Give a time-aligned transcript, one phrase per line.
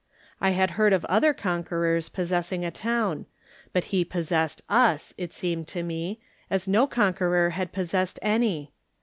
[0.41, 3.27] I had heard of other conquerors pos sessing a town;
[3.71, 8.71] but he possessed us, it seemed to me, as no conqueror had possessed any.